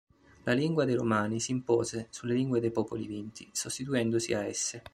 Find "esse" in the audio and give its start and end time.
4.43-4.81